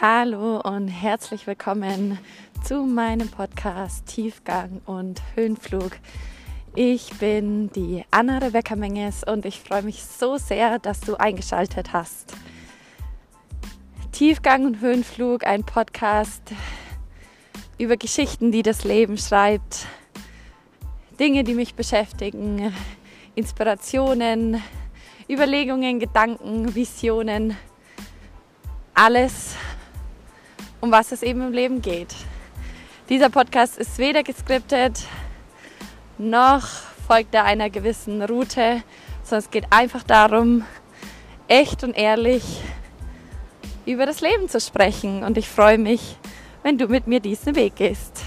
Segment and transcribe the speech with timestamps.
[0.00, 2.20] Hallo und herzlich willkommen
[2.62, 5.90] zu meinem Podcast Tiefgang und Höhenflug.
[6.76, 11.92] Ich bin die Anna Rebecca Menges und ich freue mich so sehr, dass du eingeschaltet
[11.92, 12.32] hast.
[14.12, 16.52] Tiefgang und Höhenflug, ein Podcast
[17.76, 19.86] über Geschichten, die das Leben schreibt,
[21.18, 22.72] Dinge, die mich beschäftigen,
[23.34, 24.62] Inspirationen,
[25.28, 27.56] Überlegungen, Gedanken, Visionen,
[28.94, 29.56] alles,
[30.80, 32.14] um was es eben im Leben geht.
[33.08, 35.06] Dieser Podcast ist weder geskriptet,
[36.18, 36.66] noch
[37.06, 38.82] folgt er einer gewissen Route,
[39.22, 40.64] sondern es geht einfach darum,
[41.48, 42.62] echt und ehrlich
[43.86, 45.24] über das Leben zu sprechen.
[45.24, 46.16] Und ich freue mich,
[46.62, 48.22] wenn du mit mir diesen Weg gehst.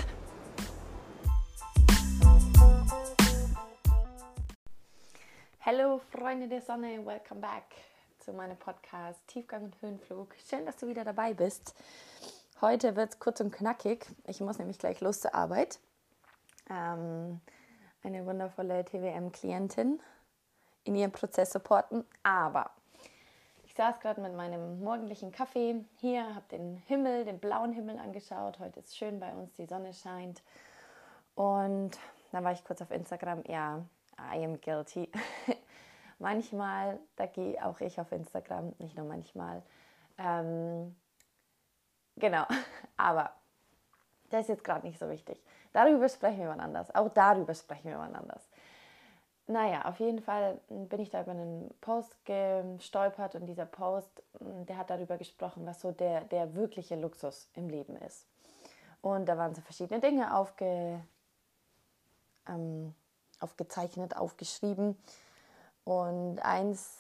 [5.64, 7.64] Hallo Freunde der Sonne, welcome back
[8.20, 10.36] zu meinem Podcast Tiefgang und Höhenflug.
[10.50, 11.76] Schön, dass du wieder dabei bist.
[12.62, 14.06] Heute wird es kurz und knackig.
[14.28, 15.80] Ich muss nämlich gleich los zur Arbeit.
[16.70, 17.42] Ähm,
[18.04, 20.00] eine wundervolle TWM-Klientin
[20.84, 22.06] in ihrem Prozess supporten.
[22.22, 22.70] Aber
[23.64, 28.60] ich saß gerade mit meinem morgendlichen Kaffee hier, habe den Himmel, den blauen Himmel angeschaut.
[28.60, 30.44] Heute ist schön bei uns, die Sonne scheint.
[31.34, 31.98] Und
[32.32, 33.42] dann war ich kurz auf Instagram.
[33.48, 33.84] Ja,
[34.36, 35.10] I am guilty.
[36.20, 39.64] manchmal, da gehe auch ich auf Instagram, nicht nur manchmal.
[40.20, 40.96] Ähm,
[42.22, 42.46] genau,
[42.98, 43.32] aber
[44.30, 45.44] das ist jetzt gerade nicht so wichtig.
[45.74, 46.94] Darüber sprechen wir mal anders.
[46.96, 48.48] Auch darüber sprechen wir mal anders.
[49.48, 54.78] Naja, auf jeden Fall bin ich da über einen Post gestolpert und dieser Post, der
[54.78, 58.26] hat darüber gesprochen, was so der, der wirkliche Luxus im Leben ist.
[59.02, 61.02] Und da waren so verschiedene Dinge aufge,
[62.48, 62.94] ähm,
[63.42, 64.98] aufgezeichnet, aufgeschrieben.
[65.84, 66.98] Und eins,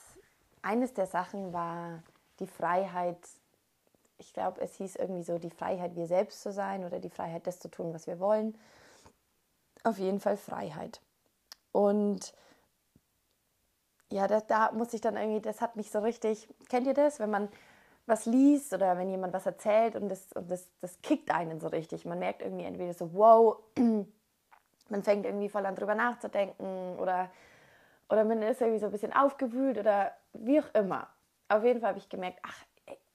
[0.61, 2.03] eines der Sachen war
[2.39, 3.19] die Freiheit,
[4.22, 7.47] ich glaube, es hieß irgendwie so, die Freiheit, wir selbst zu sein oder die Freiheit,
[7.47, 8.58] das zu tun, was wir wollen.
[9.83, 11.01] Auf jeden Fall Freiheit.
[11.72, 12.34] Und
[14.12, 17.19] ja, da, da muss ich dann irgendwie, das hat mich so richtig, kennt ihr das,
[17.19, 17.50] wenn man
[18.06, 21.68] was liest oder wenn jemand was erzählt und das, und das, das kickt einen so
[21.68, 22.06] richtig.
[22.06, 23.57] Man merkt irgendwie entweder so, wow,
[24.90, 27.31] man fängt irgendwie voll an drüber nachzudenken oder,
[28.09, 31.07] oder man ist irgendwie so ein bisschen aufgewühlt oder wie auch immer.
[31.47, 32.66] Auf jeden Fall habe ich gemerkt, ach,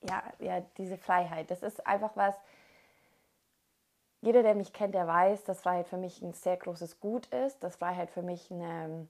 [0.08, 2.34] ja, ja, diese Freiheit, das ist einfach was,
[4.20, 7.62] jeder, der mich kennt, der weiß, dass Freiheit für mich ein sehr großes Gut ist,
[7.62, 9.08] dass Freiheit für mich eine,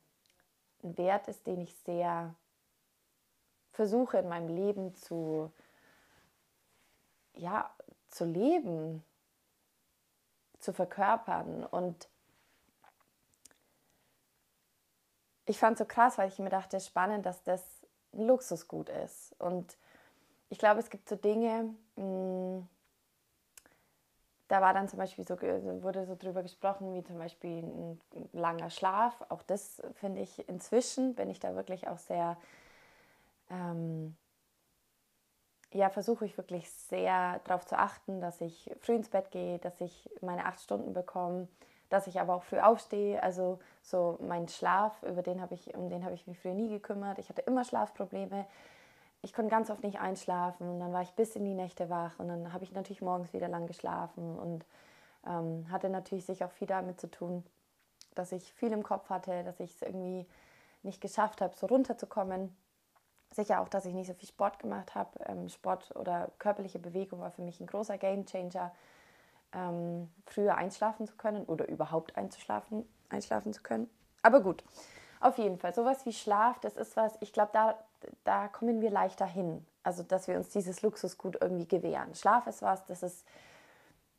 [0.83, 2.35] ein Wert ist, den ich sehr
[3.73, 5.53] versuche in meinem Leben zu,
[7.35, 7.71] ja,
[8.11, 9.05] zu leben,
[10.59, 11.65] zu verkörpern.
[11.65, 12.09] Und
[15.47, 17.63] ich fand es so krass, weil ich mir dachte, spannend, dass das
[18.13, 19.35] ein Luxusgut ist.
[19.39, 19.77] Und
[20.49, 22.69] ich glaube, es gibt so Dinge, mh, mm,
[24.49, 25.41] da war dann zum Beispiel so,
[25.83, 28.01] wurde so drüber gesprochen, wie zum Beispiel ein
[28.33, 29.25] langer Schlaf.
[29.29, 32.37] Auch das finde ich inzwischen, bin ich da wirklich auch sehr,
[33.51, 34.17] ähm,
[35.73, 39.81] ja, versuche ich wirklich sehr darauf zu achten, dass ich früh ins Bett gehe, dass
[39.81, 41.49] ich meine acht Stunden bekomme,
[41.89, 43.21] dass ich aber auch früh aufstehe.
[43.23, 46.69] Also so mein Schlaf, über den habe ich, um den habe ich mich früher nie
[46.69, 47.19] gekümmert.
[47.19, 48.47] Ich hatte immer Schlafprobleme
[49.23, 52.19] ich konnte ganz oft nicht einschlafen und dann war ich bis in die Nächte wach
[52.19, 54.65] und dann habe ich natürlich morgens wieder lang geschlafen und
[55.27, 57.45] ähm, hatte natürlich sicher auch viel damit zu tun,
[58.15, 60.27] dass ich viel im Kopf hatte, dass ich es irgendwie
[60.83, 62.57] nicht geschafft habe, so runterzukommen.
[63.33, 65.11] Sicher auch, dass ich nicht so viel Sport gemacht habe.
[65.27, 68.73] Ähm, Sport oder körperliche Bewegung war für mich ein großer Gamechanger,
[69.53, 73.91] ähm, früher einschlafen zu können oder überhaupt einzuschlafen, einschlafen zu können.
[74.23, 74.65] Aber gut,
[75.21, 77.79] auf jeden Fall, sowas wie Schlaf, das ist was, ich glaube, da,
[78.25, 79.67] da kommen wir leichter hin.
[79.83, 82.15] Also, dass wir uns dieses Luxusgut irgendwie gewähren.
[82.15, 83.25] Schlaf ist was, das ist,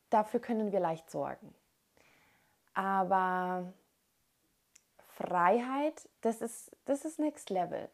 [0.09, 1.53] dafür können wir leicht sorgen.
[2.73, 3.65] Aber
[5.15, 7.89] Freiheit, das ist, das ist Next Level.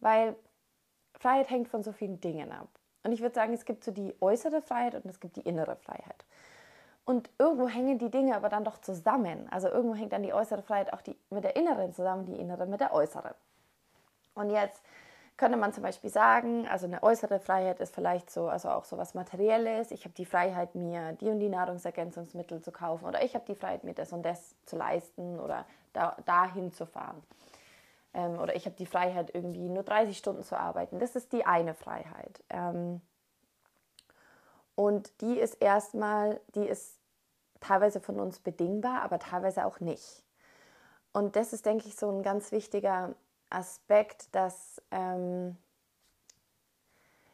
[0.00, 0.36] Weil
[1.14, 2.68] Freiheit hängt von so vielen Dingen ab.
[3.02, 5.76] Und ich würde sagen, es gibt so die äußere Freiheit und es gibt die innere
[5.76, 6.24] Freiheit.
[7.08, 9.48] Und irgendwo hängen die Dinge aber dann doch zusammen.
[9.50, 12.66] Also irgendwo hängt dann die äußere Freiheit auch die, mit der inneren zusammen, die innere
[12.66, 13.32] mit der äußeren.
[14.34, 14.82] Und jetzt
[15.38, 18.98] könnte man zum Beispiel sagen, also eine äußere Freiheit ist vielleicht so, also auch so
[18.98, 19.90] was Materielles.
[19.90, 23.54] Ich habe die Freiheit, mir die und die Nahrungsergänzungsmittel zu kaufen oder ich habe die
[23.54, 25.64] Freiheit, mir das und das zu leisten oder
[25.94, 27.22] da, dahin zu fahren.
[28.12, 30.98] Ähm, oder ich habe die Freiheit, irgendwie nur 30 Stunden zu arbeiten.
[30.98, 32.44] Das ist die eine Freiheit.
[32.50, 33.00] Ähm,
[34.74, 36.97] und die ist erstmal, die ist
[37.60, 40.24] teilweise von uns bedingbar, aber teilweise auch nicht.
[41.12, 43.14] Und das ist, denke ich, so ein ganz wichtiger
[43.50, 45.56] Aspekt, dass ähm,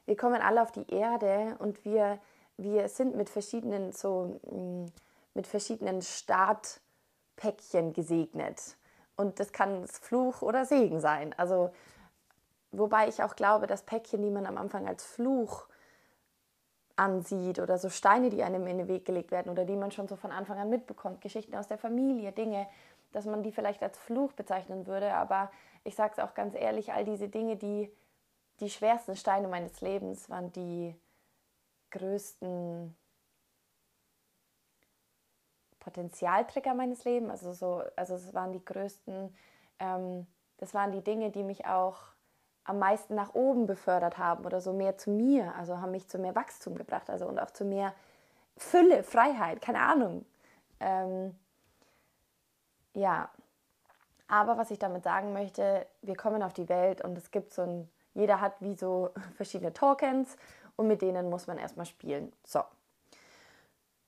[0.07, 2.19] wir kommen alle auf die Erde und wir
[2.57, 4.87] wir sind mit verschiedenen so mm,
[5.35, 8.77] mit verschiedenen Startpäckchen gesegnet.
[9.17, 11.35] Und das kann Fluch oder Segen sein.
[11.37, 11.73] Also,
[12.71, 15.67] wobei ich auch glaube, dass Päckchen, die man am Anfang als Fluch
[16.97, 20.09] ansieht oder so Steine, die einem in den Weg gelegt werden oder die man schon
[20.09, 22.67] so von Anfang an mitbekommt, Geschichten aus der Familie, Dinge,
[23.13, 25.15] dass man die vielleicht als Fluch bezeichnen würde.
[25.15, 25.51] Aber
[25.83, 27.91] ich sage es auch ganz ehrlich, all diese Dinge, die
[28.61, 30.95] die schwersten Steine meines Lebens waren die
[31.91, 32.95] größten
[35.81, 37.31] Potenzialtrigger meines Lebens.
[37.31, 39.35] Also so, also es waren die größten,
[39.81, 40.27] ähm,
[40.59, 42.14] das waren die Dinge, die mich auch
[42.65, 46.19] am meisten nach oben befördert haben oder so mehr zu mir, also haben mich zu
[46.19, 47.95] mehr Wachstum gebracht, also und auch zu mehr
[48.57, 50.25] Fülle, Freiheit, keine Ahnung.
[50.81, 51.35] Ähm,
[52.95, 53.29] ja,
[54.29, 57.63] aber was ich damit sagen möchte, wir kommen auf die Welt und es gibt so
[57.63, 60.37] ein, jeder hat wie so verschiedene Tokens
[60.77, 62.33] und mit denen muss man erstmal spielen.
[62.45, 62.63] So,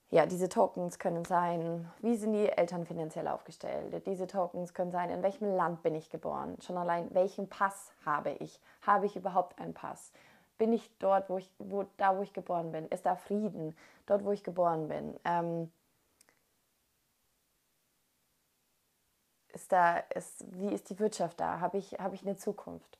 [0.09, 4.05] ja, diese Tokens können sein, wie sind die Eltern finanziell aufgestellt?
[4.05, 6.57] Diese Tokens können sein, in welchem Land bin ich geboren?
[6.61, 8.61] Schon allein, welchen Pass habe ich?
[8.81, 10.13] Habe ich überhaupt einen Pass?
[10.57, 12.87] Bin ich dort, wo ich, wo, da wo ich geboren bin?
[12.87, 13.75] Ist da Frieden,
[14.05, 15.19] dort wo ich geboren bin?
[15.25, 15.71] Ähm,
[19.49, 21.59] ist da, ist, wie ist die Wirtschaft da?
[21.59, 22.97] Habe ich, habe ich eine Zukunft?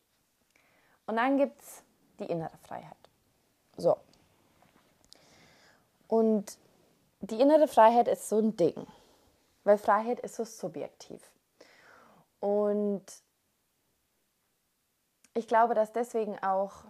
[1.06, 1.84] Und dann gibt es
[2.20, 2.98] die innere Freiheit.
[3.78, 3.98] So.
[6.10, 6.58] Und
[7.20, 8.88] die innere Freiheit ist so ein Ding,
[9.64, 11.22] weil Freiheit ist so subjektiv.
[12.40, 13.06] Und
[15.34, 16.84] ich glaube, dass deswegen auch,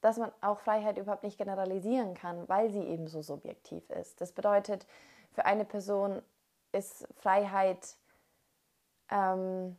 [0.00, 4.20] dass man auch Freiheit überhaupt nicht generalisieren kann, weil sie eben so subjektiv ist.
[4.20, 4.86] Das bedeutet,
[5.32, 6.22] für eine Person
[6.72, 7.96] ist Freiheit,
[9.10, 9.76] ähm,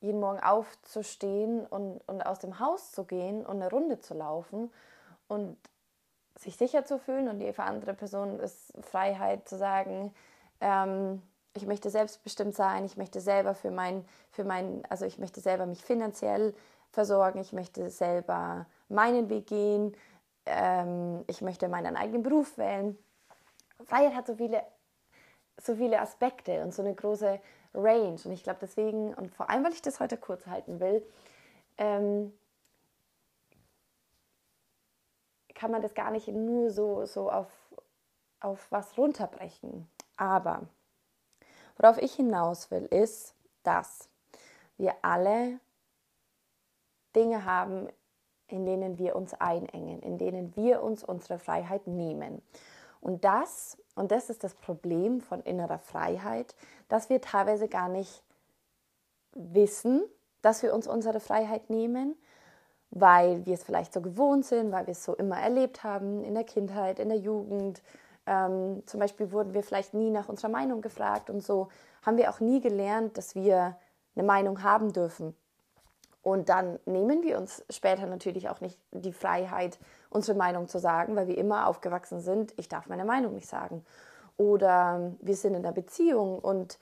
[0.00, 4.72] jeden Morgen aufzustehen und, und aus dem Haus zu gehen und eine Runde zu laufen
[5.28, 5.58] und
[6.40, 10.14] sich sicher zu fühlen und die andere Person ist Freiheit zu sagen,
[10.60, 11.22] ähm,
[11.54, 15.66] ich möchte selbstbestimmt sein, ich möchte selber für mein, für mein, also ich möchte selber
[15.66, 16.54] mich finanziell
[16.90, 19.94] versorgen, ich möchte selber meinen Weg gehen,
[20.46, 22.96] ähm, ich möchte meinen eigenen Beruf wählen.
[23.84, 24.62] Freiheit hat so viele,
[25.60, 27.38] so viele Aspekte und so eine große
[27.74, 28.16] Range.
[28.24, 31.04] Und ich glaube deswegen, und vor allem, weil ich das heute kurz halten will,
[31.78, 32.32] ähm,
[35.60, 37.52] kann man das gar nicht nur so, so auf,
[38.40, 39.86] auf was runterbrechen.
[40.16, 40.62] Aber
[41.76, 44.08] worauf ich hinaus will, ist, dass
[44.78, 45.60] wir alle
[47.14, 47.88] Dinge haben,
[48.46, 52.40] in denen wir uns einengen, in denen wir uns unsere Freiheit nehmen.
[53.02, 56.56] Und das, und das ist das Problem von innerer Freiheit,
[56.88, 58.22] dass wir teilweise gar nicht
[59.34, 60.04] wissen,
[60.40, 62.16] dass wir uns unsere Freiheit nehmen
[62.90, 66.34] weil wir es vielleicht so gewohnt sind, weil wir es so immer erlebt haben in
[66.34, 67.82] der Kindheit, in der Jugend.
[68.26, 71.68] Ähm, zum Beispiel wurden wir vielleicht nie nach unserer Meinung gefragt und so
[72.02, 73.76] haben wir auch nie gelernt, dass wir
[74.16, 75.34] eine Meinung haben dürfen.
[76.22, 79.78] Und dann nehmen wir uns später natürlich auch nicht die Freiheit,
[80.10, 83.84] unsere Meinung zu sagen, weil wir immer aufgewachsen sind, ich darf meine Meinung nicht sagen.
[84.36, 86.78] Oder wir sind in einer Beziehung und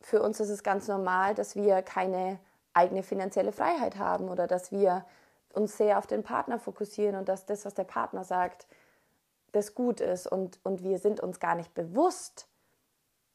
[0.00, 2.38] für uns ist es ganz normal, dass wir keine
[2.72, 5.04] eigene finanzielle Freiheit haben oder dass wir
[5.52, 8.66] uns sehr auf den Partner fokussieren und dass das, was der Partner sagt,
[9.52, 12.48] das gut ist und, und wir sind uns gar nicht bewusst,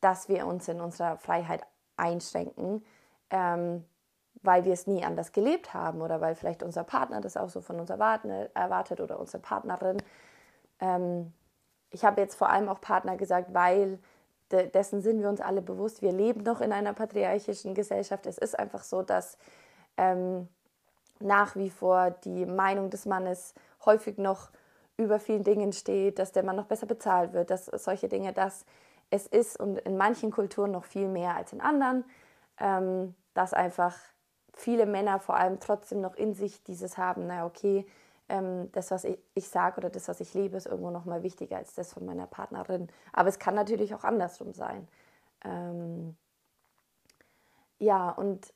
[0.01, 1.63] dass wir uns in unserer Freiheit
[1.97, 2.85] einschränken,
[3.29, 3.85] ähm,
[4.43, 7.61] weil wir es nie anders gelebt haben oder weil vielleicht unser Partner das auch so
[7.61, 9.97] von uns erwartet oder unsere Partnerin.
[10.79, 11.33] Ähm,
[11.89, 13.99] ich habe jetzt vor allem auch Partner gesagt, weil
[14.51, 16.01] de dessen sind wir uns alle bewusst.
[16.01, 18.25] Wir leben noch in einer patriarchischen Gesellschaft.
[18.25, 19.37] Es ist einfach so, dass
[19.97, 20.47] ähm,
[21.19, 23.53] nach wie vor die Meinung des Mannes
[23.85, 24.49] häufig noch
[24.97, 28.65] über vielen Dingen steht, dass der Mann noch besser bezahlt wird, dass solche Dinge, dass
[29.09, 32.05] es ist und in manchen Kulturen noch viel mehr als in anderen,
[32.59, 33.95] ähm, dass einfach
[34.53, 37.85] viele Männer vor allem trotzdem noch in sich dieses haben, na okay,
[38.29, 41.23] ähm, das, was ich, ich sage oder das, was ich lebe, ist irgendwo noch mal
[41.23, 42.87] wichtiger als das von meiner Partnerin.
[43.13, 44.87] Aber es kann natürlich auch andersrum sein.
[45.43, 46.15] Ähm,
[47.77, 48.51] ja, und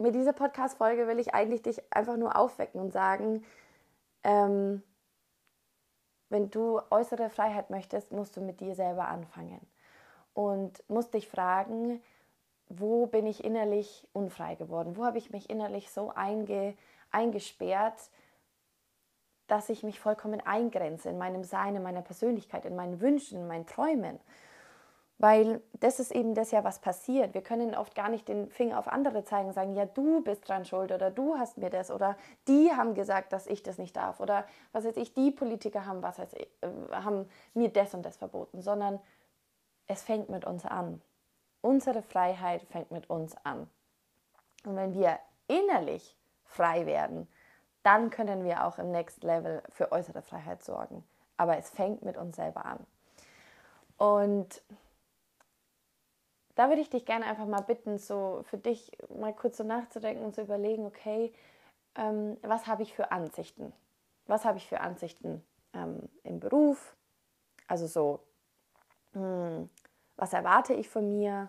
[0.00, 3.44] mit dieser Podcast-Folge will ich eigentlich dich einfach nur aufwecken und sagen,
[4.24, 4.82] ähm,
[6.30, 9.60] wenn du äußere Freiheit möchtest, musst du mit dir selber anfangen
[10.32, 12.02] und musst dich fragen,
[12.68, 14.96] wo bin ich innerlich unfrei geworden?
[14.96, 16.74] Wo habe ich mich innerlich so einge,
[17.10, 18.10] eingesperrt,
[19.48, 23.48] dass ich mich vollkommen eingrenze in meinem Sein, in meiner Persönlichkeit, in meinen Wünschen, in
[23.48, 24.20] meinen Träumen?
[25.20, 27.34] Weil das ist eben das ja, was passiert.
[27.34, 30.64] Wir können oft gar nicht den Finger auf andere zeigen sagen, ja, du bist dran
[30.64, 32.16] schuld oder du hast mir das oder
[32.48, 36.02] die haben gesagt, dass ich das nicht darf oder was weiß ich, die Politiker haben,
[36.02, 38.98] was weiß ich, äh, haben mir das und das verboten, sondern
[39.88, 41.02] es fängt mit uns an.
[41.60, 43.68] Unsere Freiheit fängt mit uns an.
[44.64, 47.28] Und wenn wir innerlich frei werden,
[47.82, 51.04] dann können wir auch im Next Level für äußere Freiheit sorgen.
[51.36, 52.86] Aber es fängt mit uns selber an.
[53.98, 54.62] Und
[56.60, 60.22] da würde ich dich gerne einfach mal bitten, so für dich mal kurz so nachzudenken
[60.22, 61.32] und zu überlegen, okay,
[61.94, 63.72] ähm, was habe ich für Ansichten?
[64.26, 66.94] Was habe ich für Ansichten ähm, im Beruf?
[67.66, 68.20] Also so,
[69.14, 69.70] hm,
[70.16, 71.48] was erwarte ich von mir?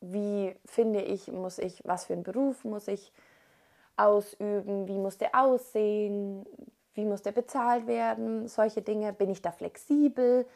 [0.00, 3.12] Wie finde ich, muss ich, was für einen Beruf muss ich
[3.96, 4.86] ausüben?
[4.86, 6.46] Wie muss der aussehen?
[6.94, 8.46] Wie muss der bezahlt werden?
[8.46, 9.12] Solche Dinge.
[9.12, 10.46] Bin ich da flexibel?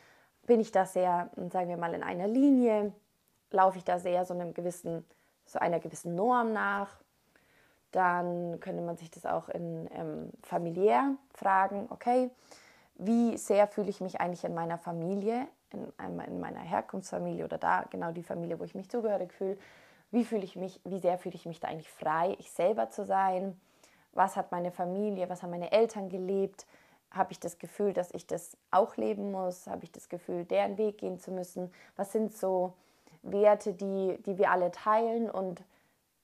[0.46, 2.92] Bin ich da sehr, sagen wir mal, in einer Linie?
[3.50, 5.04] Laufe ich da sehr so einem gewissen,
[5.46, 6.90] so einer gewissen Norm nach.
[7.92, 12.30] Dann könnte man sich das auch in ähm, familiär fragen, okay,
[12.94, 17.84] wie sehr fühle ich mich eigentlich in meiner Familie, in, in meiner Herkunftsfamilie oder da
[17.90, 19.58] genau die Familie, wo ich mich zugehörig fühle,
[20.10, 23.04] wie fühle ich mich, wie sehr fühle ich mich da eigentlich frei, ich selber zu
[23.04, 23.60] sein,
[24.12, 26.66] was hat meine Familie, was haben meine Eltern gelebt,
[27.10, 30.78] habe ich das Gefühl, dass ich das auch leben muss, habe ich das Gefühl, deren
[30.78, 32.74] Weg gehen zu müssen, was sind so
[33.22, 35.62] Werte, die, die wir alle teilen und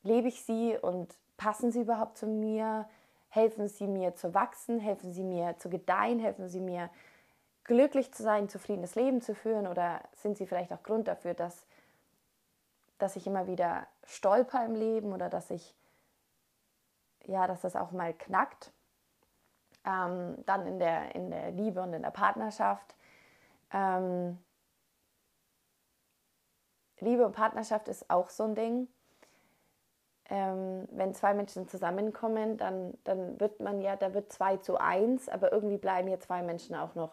[0.03, 2.89] lebe ich sie und passen sie überhaupt zu mir?
[3.29, 4.81] Helfen sie mir zu wachsen?
[4.81, 6.19] Helfen sie mir zu gedeihen?
[6.19, 6.89] Helfen sie mir
[7.65, 9.67] glücklich zu sein, zufriedenes Leben zu führen?
[9.67, 11.67] Oder sind sie vielleicht auch Grund dafür, dass,
[12.99, 15.75] dass ich immer wieder stolper im Leben oder dass ich,
[17.25, 18.73] ja, dass das auch mal knackt?
[19.85, 22.95] Ähm, dann in der, in der Liebe und in der Partnerschaft.
[23.73, 24.39] Ähm,
[27.01, 28.89] Liebe und Partnerschaft ist auch so ein Ding.
[30.29, 35.29] Ähm, wenn zwei Menschen zusammenkommen, dann, dann wird man ja, da wird zwei zu eins,
[35.29, 37.13] aber irgendwie bleiben ja zwei Menschen auch noch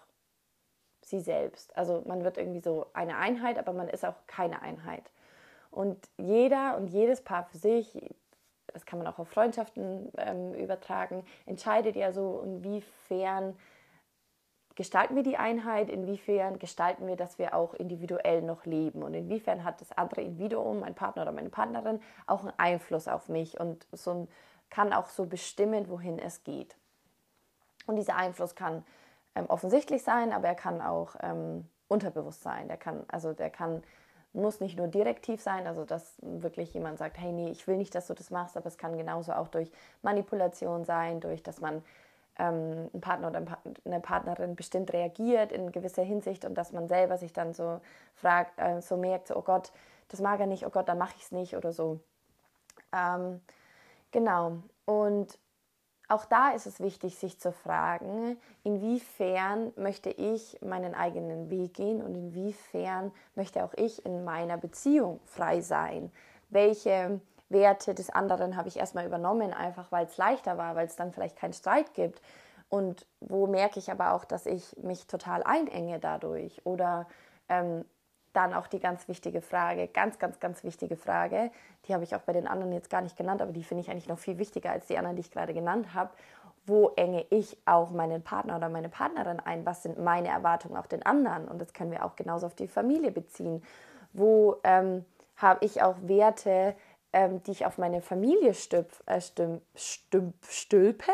[1.01, 1.75] sie selbst.
[1.77, 5.11] Also man wird irgendwie so eine Einheit, aber man ist auch keine Einheit.
[5.69, 7.99] Und jeder und jedes Paar für sich,
[8.67, 13.55] das kann man auch auf Freundschaften ähm, übertragen, entscheidet ja so, inwiefern
[14.75, 19.63] gestalten wir die Einheit, inwiefern gestalten wir, dass wir auch individuell noch leben und inwiefern
[19.63, 23.87] hat das andere Individuum, mein Partner oder meine Partnerin, auch einen Einfluss auf mich und
[23.91, 24.27] so ein,
[24.69, 26.75] kann auch so bestimmen, wohin es geht.
[27.85, 28.83] Und dieser Einfluss kann
[29.35, 32.67] ähm, offensichtlich sein, aber er kann auch ähm, unterbewusst sein.
[32.67, 33.83] Der kann, also der kann,
[34.33, 37.93] muss nicht nur direktiv sein, also dass wirklich jemand sagt, hey, nee, ich will nicht,
[37.93, 41.83] dass du das machst, aber es kann genauso auch durch Manipulation sein, durch, dass man
[42.39, 43.43] ähm, ein Partner oder
[43.85, 47.79] eine Partnerin bestimmt reagiert in gewisser Hinsicht und dass man selber sich dann so
[48.15, 49.71] fragt, äh, so merkt, so, oh Gott,
[50.09, 51.99] das mag er nicht, oh Gott, da mache ich es nicht oder so.
[52.91, 53.41] Ähm,
[54.11, 54.57] genau.
[54.85, 55.37] Und
[56.09, 62.01] auch da ist es wichtig, sich zu fragen, inwiefern möchte ich meinen eigenen Weg gehen
[62.01, 66.11] und inwiefern möchte auch ich in meiner Beziehung frei sein.
[66.49, 67.19] Welche
[67.53, 71.13] Werte des anderen habe ich erstmal übernommen, einfach weil es leichter war, weil es dann
[71.13, 72.21] vielleicht keinen Streit gibt.
[72.69, 76.65] Und wo merke ich aber auch, dass ich mich total einenge dadurch?
[76.65, 77.07] Oder
[77.47, 77.85] ähm,
[78.33, 81.51] dann auch die ganz wichtige Frage, ganz, ganz, ganz wichtige Frage,
[81.85, 83.91] die habe ich auch bei den anderen jetzt gar nicht genannt, aber die finde ich
[83.91, 86.09] eigentlich noch viel wichtiger als die anderen, die ich gerade genannt habe.
[86.65, 89.65] Wo enge ich auch meinen Partner oder meine Partnerin ein?
[89.65, 91.47] Was sind meine Erwartungen auf den anderen?
[91.47, 93.61] Und das können wir auch genauso auf die Familie beziehen.
[94.13, 95.05] Wo ähm,
[95.35, 96.75] habe ich auch Werte,
[97.13, 101.11] ähm, die ich auf meine Familie stülp, äh, stülp, stülp, stülpe,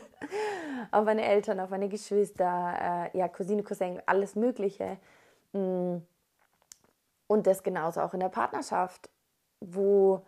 [0.92, 4.98] auf meine Eltern, auf meine Geschwister, äh, ja, Cousine, Cousin, alles Mögliche.
[5.52, 5.96] Mm.
[7.26, 9.10] Und das genauso auch in der Partnerschaft,
[9.60, 10.24] wo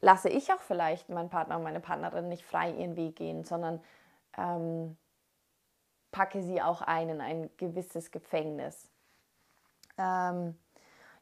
[0.00, 3.80] lasse ich auch vielleicht meinen Partner und meine Partnerin nicht frei ihren Weg gehen, sondern
[4.36, 4.96] ähm,
[6.10, 8.90] packe sie auch ein in ein gewisses Gefängnis.
[9.96, 10.56] Ähm,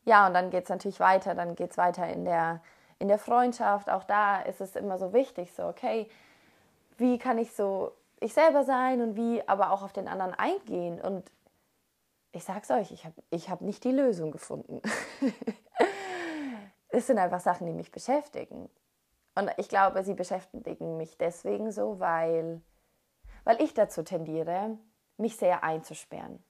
[0.05, 2.61] ja, und dann geht es natürlich weiter, dann geht es weiter in der,
[2.99, 3.91] in der Freundschaft.
[3.91, 6.09] Auch da ist es immer so wichtig, so, okay,
[6.99, 7.93] wie kann ich so
[8.23, 11.01] ich selber sein und wie aber auch auf den anderen eingehen.
[11.01, 11.31] Und
[12.31, 14.81] ich sag's euch, ich habe ich hab nicht die Lösung gefunden.
[16.89, 18.71] es sind einfach Sachen, die mich beschäftigen.
[19.35, 22.61] Und ich glaube, sie beschäftigen mich deswegen so, weil,
[23.45, 24.79] weil ich dazu tendiere,
[25.17, 26.43] mich sehr einzusperren.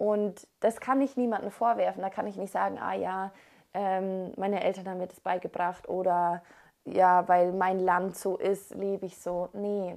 [0.00, 2.00] Und das kann ich niemandem vorwerfen.
[2.00, 3.32] Da kann ich nicht sagen, ah ja,
[3.74, 6.42] ähm, meine Eltern haben mir das beigebracht oder
[6.86, 9.50] ja, weil mein Land so ist, lebe ich so.
[9.52, 9.94] Nee,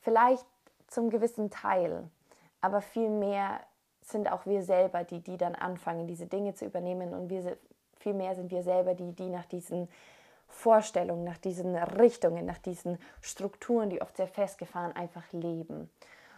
[0.00, 0.46] vielleicht
[0.86, 2.08] zum gewissen Teil,
[2.60, 3.58] aber vielmehr
[4.00, 7.58] sind auch wir selber, die, die dann anfangen, diese Dinge zu übernehmen und wir
[7.98, 9.88] vielmehr sind wir selber die, die nach diesen
[10.46, 15.90] Vorstellungen, nach diesen Richtungen, nach diesen Strukturen, die oft sehr festgefahren, einfach leben.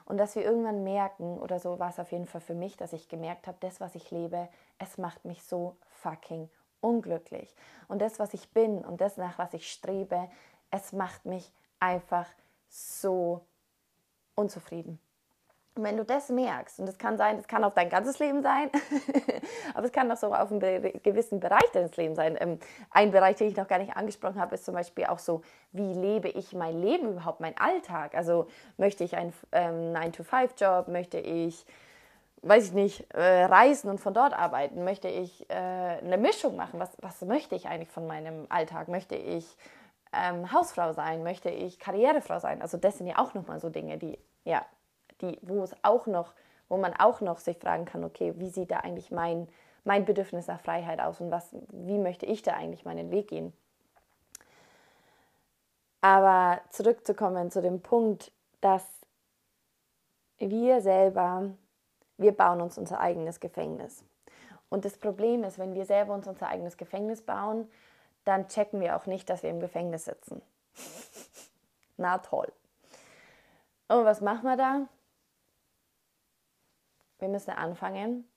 [0.04, 2.92] Und dass wir irgendwann merken, oder so war es auf jeden Fall für mich, dass
[2.92, 6.49] ich gemerkt habe, das, was ich lebe, es macht mich so fucking
[6.80, 7.54] unglücklich.
[7.88, 10.28] Und das, was ich bin und das, nach was ich strebe,
[10.71, 12.26] es macht mich einfach
[12.68, 13.40] so
[14.35, 14.99] unzufrieden.
[15.75, 18.43] Und wenn du das merkst, und das kann sein, das kann auf dein ganzes Leben
[18.43, 18.71] sein,
[19.75, 22.37] aber es kann auch so auf einen gewissen Bereich deines Lebens sein.
[22.38, 22.59] Ähm,
[22.91, 25.41] ein Bereich, den ich noch gar nicht angesprochen habe, ist zum Beispiel auch so,
[25.73, 28.14] wie lebe ich mein Leben überhaupt, mein Alltag?
[28.14, 31.64] Also möchte ich einen ähm, 9-to-5-Job, möchte ich,
[32.43, 36.81] weiß ich nicht, äh, reisen und von dort arbeiten, möchte ich äh, eine Mischung machen?
[36.81, 38.88] Was, was möchte ich eigentlich von meinem Alltag?
[38.88, 39.57] Möchte ich
[40.12, 41.23] ähm, Hausfrau sein?
[41.23, 42.61] Möchte ich Karrierefrau sein?
[42.61, 44.67] Also das sind ja auch nochmal so Dinge, die, ja,
[45.23, 46.33] die, wo es auch noch,
[46.69, 49.49] wo man auch noch sich fragen kann, okay, wie sieht da eigentlich mein,
[49.85, 53.52] mein Bedürfnis nach Freiheit aus und was, wie möchte ich da eigentlich meinen Weg gehen?
[56.00, 58.85] Aber zurückzukommen zu dem Punkt, dass
[60.38, 61.50] wir selber,
[62.19, 64.05] wir bauen uns unser eigenes Gefängnis.
[64.69, 67.71] Und das Problem ist, wenn wir selber uns unser eigenes Gefängnis bauen,
[68.25, 70.43] dann checken wir auch nicht, dass wir im Gefängnis sitzen.
[71.97, 72.50] Na toll.
[73.88, 74.87] Und was machen wir da?
[77.23, 78.29] Wir müssen anfangen,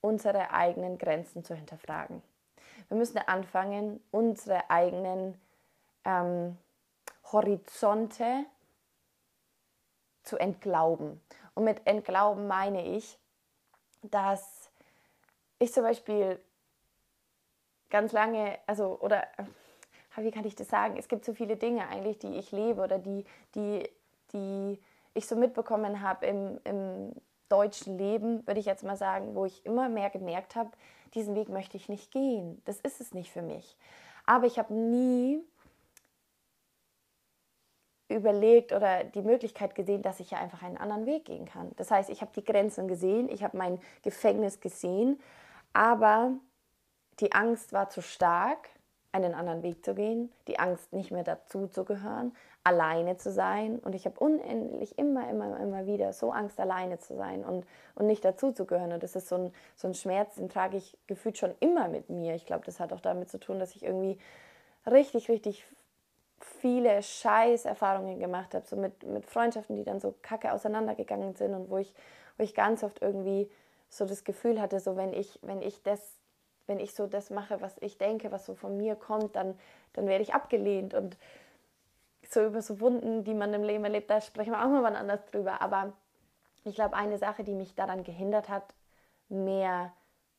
[0.00, 2.22] unsere eigenen Grenzen zu hinterfragen.
[2.86, 5.34] Wir müssen anfangen, unsere eigenen
[6.04, 6.56] ähm,
[7.32, 8.44] Horizonte
[10.22, 11.20] zu entglauben.
[11.54, 13.18] Und mit entglauben meine ich,
[14.02, 14.70] dass
[15.58, 16.40] ich zum Beispiel
[17.90, 19.26] ganz lange, also, oder
[20.14, 20.96] wie kann ich das sagen?
[20.96, 23.24] Es gibt so viele Dinge eigentlich, die ich lebe oder die,
[23.56, 23.90] die,
[24.32, 24.80] die
[25.14, 27.12] ich so mitbekommen habe im, im
[27.48, 30.70] deutschen Leben, würde ich jetzt mal sagen, wo ich immer mehr gemerkt habe,
[31.14, 32.60] diesen Weg möchte ich nicht gehen.
[32.64, 33.76] Das ist es nicht für mich.
[34.26, 35.42] Aber ich habe nie
[38.08, 41.72] überlegt oder die Möglichkeit gesehen, dass ich ja einfach einen anderen Weg gehen kann.
[41.76, 45.20] Das heißt, ich habe die Grenzen gesehen, ich habe mein Gefängnis gesehen,
[45.72, 46.32] aber
[47.20, 48.68] die Angst war zu stark,
[49.24, 53.78] einen anderen Weg zu gehen, die Angst, nicht mehr dazu zu gehören, alleine zu sein.
[53.78, 58.06] Und ich habe unendlich immer, immer, immer wieder so Angst, alleine zu sein und, und
[58.06, 58.92] nicht dazu zu gehören.
[58.92, 62.10] Und das ist so ein, so ein Schmerz, den trage ich gefühlt schon immer mit
[62.10, 62.34] mir.
[62.34, 64.18] Ich glaube, das hat auch damit zu tun, dass ich irgendwie
[64.86, 65.64] richtig, richtig
[66.40, 71.70] viele Scheißerfahrungen gemacht habe, so mit, mit Freundschaften, die dann so kacke auseinandergegangen sind und
[71.70, 71.92] wo ich,
[72.36, 73.50] wo ich ganz oft irgendwie
[73.88, 76.17] so das Gefühl hatte, so wenn ich, wenn ich das
[76.68, 79.58] wenn ich so das mache, was ich denke, was so von mir kommt, dann,
[79.94, 80.94] dann werde ich abgelehnt.
[80.94, 81.16] Und
[82.28, 84.94] so über so Wunden, die man im Leben erlebt, da sprechen wir auch mal wann
[84.94, 85.62] anders drüber.
[85.62, 85.94] Aber
[86.64, 88.74] ich glaube, eine Sache, die mich daran gehindert hat,
[89.28, 89.92] mehr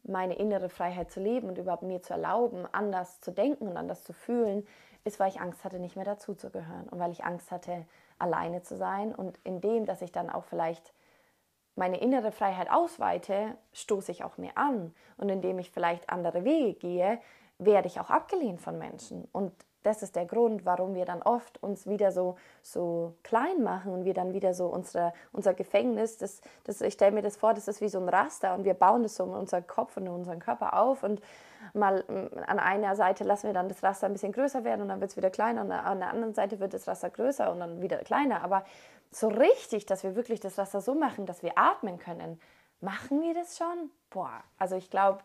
[0.04, 4.04] meine innere Freiheit zu leben und überhaupt mir zu erlauben, anders zu denken und anders
[4.04, 4.66] zu fühlen,
[5.04, 7.86] ist, weil ich Angst hatte, nicht mehr dazuzugehören und weil ich Angst hatte,
[8.20, 10.94] alleine zu sein und in dem, dass ich dann auch vielleicht
[11.80, 14.94] meine innere Freiheit ausweite, stoße ich auch mehr an.
[15.18, 17.20] Und indem ich vielleicht andere Wege gehe,
[17.58, 19.28] werde ich auch abgelehnt von Menschen.
[19.32, 23.94] Und das ist der Grund, warum wir dann oft uns wieder so, so klein machen
[23.94, 27.54] und wir dann wieder so unsere, unser Gefängnis, das, das, ich stelle mir das vor,
[27.54, 30.08] das ist wie so ein Raster und wir bauen das so in unseren Kopf und
[30.08, 31.22] in unseren Körper auf und
[31.74, 34.90] mal mm, an einer Seite lassen wir dann das Raster ein bisschen größer werden und
[34.90, 37.60] dann wird es wieder kleiner und an der anderen Seite wird das Raster größer und
[37.60, 38.44] dann wieder kleiner.
[38.44, 38.66] Aber
[39.12, 42.40] so richtig, dass wir wirklich das Wasser so machen, dass wir atmen können,
[42.82, 43.92] machen wir das schon?
[44.10, 45.20] Boah, also ich glaube,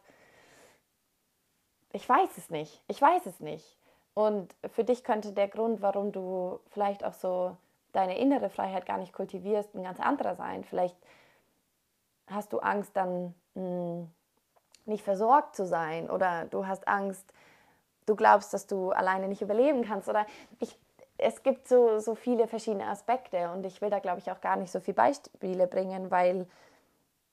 [1.93, 2.83] ich weiß es nicht.
[2.89, 3.77] Ich weiß es nicht.
[4.15, 7.57] Und für dich könnte der Grund, warum du vielleicht auch so
[7.93, 10.65] deine innere Freiheit gar nicht kultivierst, ein ganz anderer sein.
[10.65, 10.97] Vielleicht
[12.29, 14.11] hast du Angst, dann mh, hm,
[14.87, 17.33] nicht versorgt zu sein oder du hast Angst,
[18.07, 20.27] du glaubst, dass du alleine nicht überleben kannst oder
[20.61, 20.79] ich
[21.17, 24.57] es gibt so, so viele verschiedene Aspekte und ich will da, glaube ich, auch gar
[24.57, 26.47] nicht so viele Beispiele bringen, weil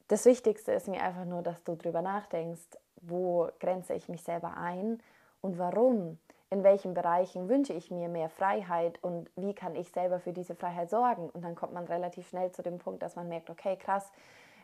[0.07, 4.55] das Wichtigste ist mir einfach nur, dass du drüber nachdenkst, wo grenze ich mich selber
[4.55, 5.01] ein
[5.41, 6.19] und warum,
[6.51, 10.53] in welchen Bereichen wünsche ich mir mehr Freiheit und wie kann ich selber für diese
[10.53, 11.29] Freiheit sorgen.
[11.29, 14.11] Und dann kommt man relativ schnell zu dem Punkt, dass man merkt, okay, krass,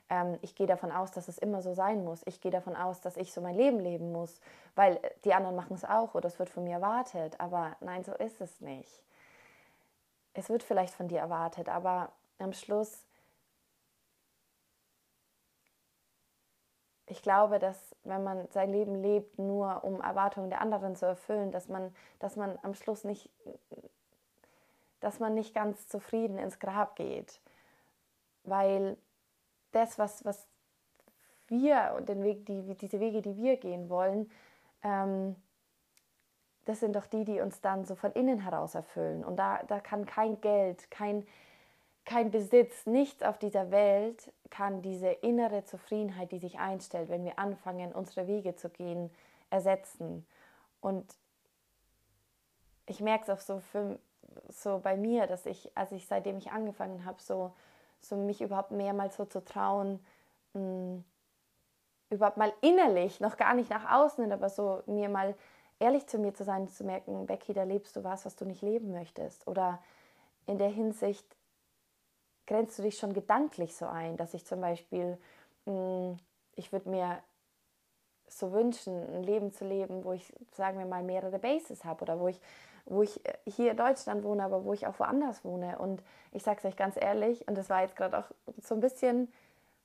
[0.10, 2.22] ähm, ich gehe davon aus, dass es immer so sein muss.
[2.26, 4.40] Ich gehe davon aus, dass ich so mein Leben leben muss,
[4.76, 7.40] weil die anderen machen es auch oder es wird von mir erwartet.
[7.40, 9.02] Aber nein, so ist es nicht
[10.38, 13.04] es wird vielleicht von dir erwartet, aber am Schluss,
[17.08, 21.52] ich glaube, dass wenn man sein Leben lebt, nur um Erwartungen der anderen zu erfüllen,
[21.52, 23.30] dass man, dass man am Schluss nicht,
[25.00, 27.40] dass man nicht ganz zufrieden ins Grab geht.
[28.44, 28.98] Weil
[29.72, 30.48] das, was, was
[31.48, 34.30] wir, den Weg, die, diese Wege, die wir gehen wollen,
[34.84, 35.36] ähm,
[36.66, 39.24] das sind doch die, die uns dann so von innen heraus erfüllen.
[39.24, 41.26] Und da, da kann kein Geld, kein,
[42.08, 47.38] kein Besitz, nichts auf dieser Welt kann diese innere Zufriedenheit, die sich einstellt, wenn wir
[47.38, 49.12] anfangen, unsere Wege zu gehen,
[49.50, 50.26] ersetzen.
[50.80, 51.06] Und
[52.86, 54.00] ich merke es auch so, für,
[54.48, 57.54] so bei mir, dass ich, als ich seitdem ich angefangen habe, so,
[58.00, 60.00] so mich überhaupt mehrmals so zu trauen,
[60.54, 61.04] mh,
[62.10, 65.36] überhaupt mal innerlich, noch gar nicht nach außen, aber so mir mal
[65.80, 68.62] ehrlich zu mir zu sein, zu merken, Becky, da lebst du was, was du nicht
[68.62, 69.46] leben möchtest.
[69.46, 69.84] Oder
[70.46, 71.37] in der Hinsicht
[72.48, 75.18] grenzt du dich schon gedanklich so ein, dass ich zum Beispiel,
[75.66, 76.18] mh, hm,
[76.56, 77.20] ich würde mir
[78.28, 82.20] so wünschen, ein Leben zu leben, wo ich, sagen wir mal, mehrere Bases habe oder
[82.20, 82.40] wo ich,
[82.86, 85.78] wo ich hier in Deutschland wohne, aber wo ich auch woanders wohne.
[85.78, 88.26] Und ich sage es euch ganz ehrlich, und das war jetzt gerade auch
[88.62, 89.32] so ein bisschen,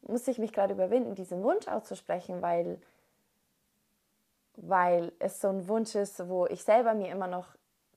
[0.03, 2.81] musste ich mich gerade überwinden, diesen Wunsch auszusprechen, weil
[4.57, 7.49] weil es so ein Wunsch ist, wo ich selber mir immer noch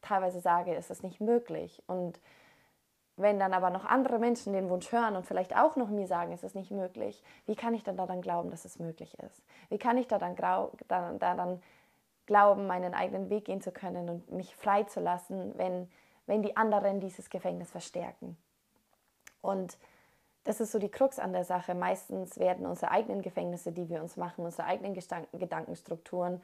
[0.02, 1.82] teilweise sage, ist das nicht möglich.
[1.88, 2.20] Und
[3.18, 6.34] wenn dann aber noch andere Menschen den Wunsch hören und vielleicht auch noch mir sagen,
[6.34, 9.44] es ist nicht möglich, wie kann ich dann daran glauben, dass es möglich ist?
[9.70, 11.62] Wie kann ich da dann, da, da dann
[12.26, 15.90] glauben, meinen eigenen Weg gehen zu können und mich frei zu lassen, wenn,
[16.26, 18.38] wenn die anderen dieses Gefängnis verstärken?
[19.42, 19.78] Und
[20.44, 21.74] das ist so die Krux an der Sache.
[21.74, 26.42] Meistens werden unsere eigenen Gefängnisse, die wir uns machen, unsere eigenen Gedankenstrukturen,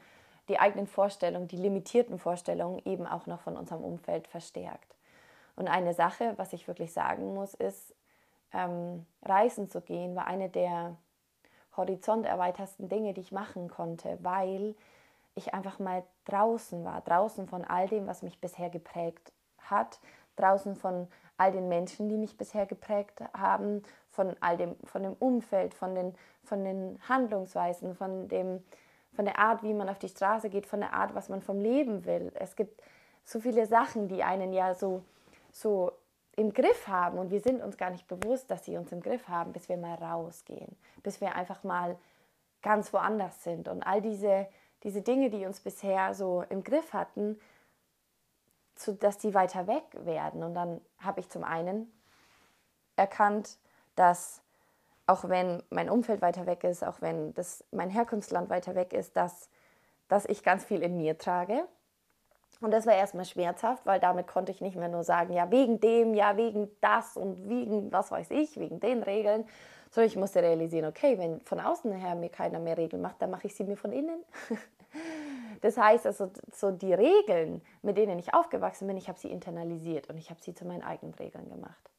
[0.48, 4.96] die eigenen Vorstellungen, die limitierten Vorstellungen eben auch noch von unserem Umfeld verstärkt.
[5.56, 7.94] Und eine Sache, was ich wirklich sagen muss, ist,
[8.52, 10.96] ähm, reisen zu gehen, war eine der
[11.76, 14.74] horizonterweitersten Dinge, die ich machen konnte, weil
[15.34, 20.00] ich einfach mal draußen war, draußen von all dem, was mich bisher geprägt hat,
[20.36, 25.14] draußen von all den Menschen, die mich bisher geprägt haben, von all dem, von dem
[25.14, 28.62] Umfeld, von den, von den Handlungsweisen, von, dem,
[29.12, 31.60] von der Art, wie man auf die Straße geht, von der Art, was man vom
[31.60, 32.30] Leben will.
[32.34, 32.82] Es gibt
[33.24, 35.02] so viele Sachen, die einen ja so,
[35.52, 35.92] so
[36.34, 39.28] im Griff haben und wir sind uns gar nicht bewusst, dass sie uns im Griff
[39.28, 41.98] haben, bis wir mal rausgehen, bis wir einfach mal
[42.62, 43.68] ganz woanders sind.
[43.68, 44.48] Und all diese,
[44.82, 47.38] diese Dinge, die uns bisher so im Griff hatten,
[48.74, 50.42] zu, dass die weiter weg werden.
[50.42, 51.92] Und dann habe ich zum einen
[52.96, 53.58] erkannt,
[53.94, 54.42] dass
[55.06, 59.16] auch wenn mein Umfeld weiter weg ist, auch wenn das, mein Herkunftsland weiter weg ist,
[59.16, 59.50] dass,
[60.08, 61.66] dass ich ganz viel in mir trage.
[62.62, 65.80] Und das war erstmal schmerzhaft, weil damit konnte ich nicht mehr nur sagen, ja, wegen
[65.80, 69.44] dem, ja, wegen das und wegen, was weiß ich, wegen den Regeln.
[69.90, 73.32] Sondern ich musste realisieren, okay, wenn von außen her mir keiner mehr Regeln macht, dann
[73.32, 74.22] mache ich sie mir von innen.
[75.62, 80.10] Das heißt also, so die Regeln, mit denen ich aufgewachsen bin, ich habe sie internalisiert
[80.10, 81.90] und ich habe sie zu meinen eigenen Regeln gemacht.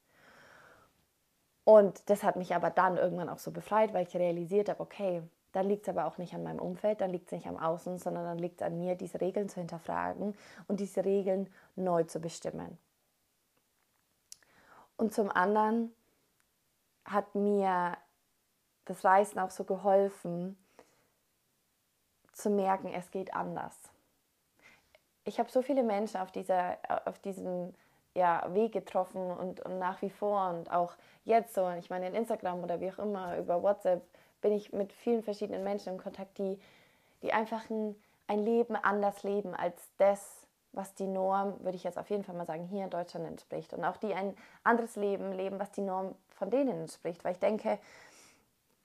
[1.64, 5.24] Und das hat mich aber dann irgendwann auch so befreit, weil ich realisiert habe, okay,
[5.54, 8.00] dann liegt es aber auch nicht an meinem Umfeld, dann liegt es nicht am Außen,
[8.00, 10.36] sondern dann liegt es an mir, diese Regeln zu hinterfragen
[10.68, 12.78] und diese Regeln neu zu bestimmen.
[14.98, 15.94] Und zum anderen
[17.06, 17.98] hat mir
[18.86, 20.58] das Reisen auch so geholfen,
[22.34, 23.78] zu merken, es geht anders.
[25.24, 27.76] Ich habe so viele Menschen auf, dieser, auf diesem
[28.16, 32.16] ja, Weg getroffen und, und nach wie vor und auch jetzt so, ich meine in
[32.16, 34.04] Instagram oder wie auch immer, über WhatsApp
[34.44, 36.60] bin ich mit vielen verschiedenen Menschen in Kontakt, die,
[37.24, 37.96] die einfach ein,
[38.28, 42.36] ein Leben anders leben als das, was die Norm, würde ich jetzt auf jeden Fall
[42.36, 43.74] mal sagen, hier in Deutschland entspricht.
[43.74, 47.24] Und auch die ein anderes Leben leben, was die Norm von denen entspricht.
[47.24, 47.80] Weil ich denke,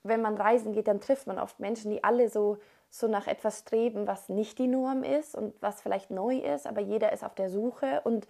[0.01, 2.57] wenn man reisen geht, dann trifft man oft Menschen, die alle so
[2.89, 6.81] so nach etwas streben, was nicht die Norm ist und was vielleicht neu ist, aber
[6.81, 8.27] jeder ist auf der Suche und,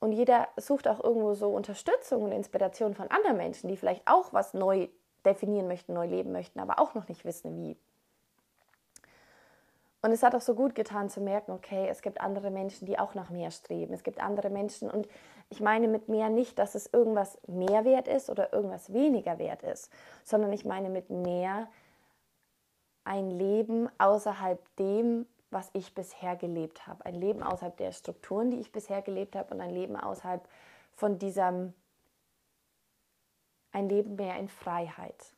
[0.00, 4.32] und jeder sucht auch irgendwo so Unterstützung und Inspiration von anderen Menschen, die vielleicht auch
[4.32, 4.88] was neu
[5.26, 7.76] definieren möchten, neu leben möchten, aber auch noch nicht wissen, wie.
[10.02, 12.98] Und es hat auch so gut getan zu merken, okay, es gibt andere Menschen, die
[12.98, 13.92] auch nach mehr streben.
[13.92, 15.08] Es gibt andere Menschen und
[15.50, 19.62] ich meine mit mehr nicht, dass es irgendwas mehr wert ist oder irgendwas weniger wert
[19.62, 19.90] ist,
[20.22, 21.68] sondern ich meine mit mehr,
[23.04, 27.04] ein Leben außerhalb dem, was ich bisher gelebt habe.
[27.04, 30.46] Ein Leben außerhalb der Strukturen, die ich bisher gelebt habe und ein Leben außerhalb
[30.94, 31.72] von diesem,
[33.72, 35.34] ein Leben mehr in Freiheit.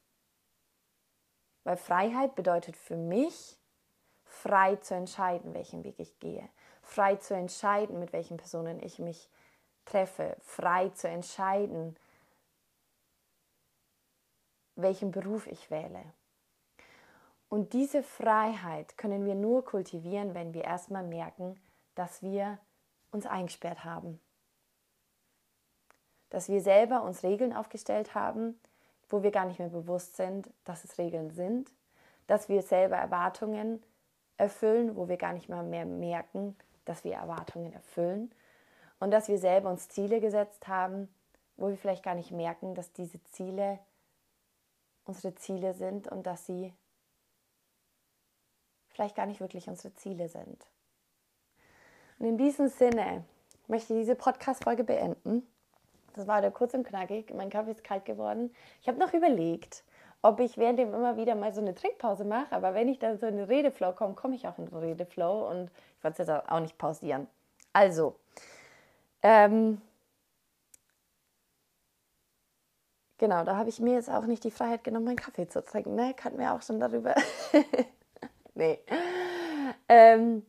[1.65, 3.59] Weil Freiheit bedeutet für mich,
[4.25, 6.49] frei zu entscheiden, welchen Weg ich gehe.
[6.83, 9.29] Frei zu entscheiden, mit welchen Personen ich mich
[9.85, 10.37] treffe.
[10.41, 11.97] Frei zu entscheiden,
[14.77, 16.03] welchen Beruf ich wähle.
[17.49, 21.61] Und diese Freiheit können wir nur kultivieren, wenn wir erstmal merken,
[21.95, 22.59] dass wir
[23.11, 24.21] uns eingesperrt haben.
[26.31, 28.59] Dass wir selber uns Regeln aufgestellt haben,
[29.09, 31.71] wo wir gar nicht mehr bewusst sind, dass es Regeln sind,
[32.27, 33.83] dass wir selber Erwartungen
[34.37, 38.33] erfüllen, wo wir gar nicht mal mehr merken, dass wir Erwartungen erfüllen
[39.01, 41.09] und dass wir selber uns Ziele gesetzt haben,
[41.57, 43.79] wo wir vielleicht gar nicht merken, dass diese Ziele
[45.05, 46.73] unsere Ziele sind und dass sie
[48.89, 50.67] vielleicht gar nicht wirklich unsere Ziele sind.
[52.19, 53.25] Und in diesem Sinne
[53.67, 55.47] möchte ich diese Podcast-Folge beenden.
[56.15, 57.33] Das war der kurz und knackig.
[57.35, 58.53] Mein Kaffee ist kalt geworden.
[58.81, 59.85] Ich habe noch überlegt,
[60.23, 62.53] ob ich während dem immer wieder mal so eine Trinkpause mache.
[62.53, 65.49] Aber wenn ich dann so in den Redeflow komme, komme ich auch in den Redeflow
[65.49, 67.29] und ich wollte es jetzt auch nicht pausieren.
[67.73, 68.17] Also,
[69.23, 69.81] ähm,
[73.19, 75.95] genau, da habe ich mir jetzt auch nicht die Freiheit genommen, meinen Kaffee zu trinken.
[75.95, 76.15] Ne?
[76.17, 77.15] Kannten wir auch schon darüber.
[78.55, 78.79] nee.
[79.89, 80.45] Ähm,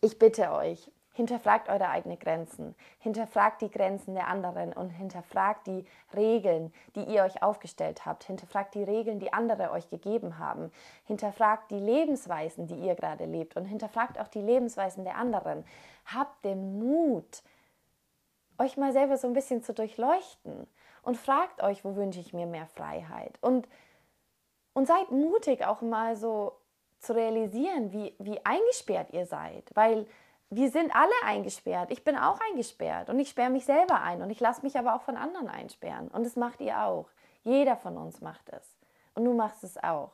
[0.00, 5.86] ich bitte euch, hinterfragt eure eigenen Grenzen, hinterfragt die Grenzen der anderen und hinterfragt die
[6.14, 10.70] Regeln, die ihr euch aufgestellt habt, hinterfragt die Regeln, die andere euch gegeben haben,
[11.06, 13.56] hinterfragt die Lebensweisen, die ihr gerade lebt.
[13.56, 15.64] Und hinterfragt auch die Lebensweisen der anderen.
[16.04, 17.42] Habt den Mut,
[18.58, 20.66] euch mal selber so ein bisschen zu durchleuchten.
[21.02, 23.38] Und fragt euch, wo wünsche ich mir mehr Freiheit?
[23.40, 23.68] Und
[24.74, 26.52] und seid mutig auch mal so
[26.98, 30.06] zu realisieren, wie, wie eingesperrt ihr seid, weil
[30.50, 31.90] wir sind alle eingesperrt.
[31.90, 34.94] Ich bin auch eingesperrt und ich sperre mich selber ein und ich lasse mich aber
[34.94, 36.08] auch von anderen einsperren.
[36.08, 37.08] Und das macht ihr auch.
[37.42, 38.76] Jeder von uns macht es.
[39.14, 40.12] Und du machst es auch.